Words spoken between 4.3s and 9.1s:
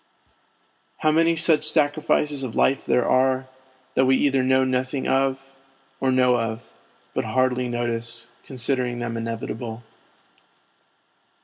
know nothing of, or know of, but hardly notice considering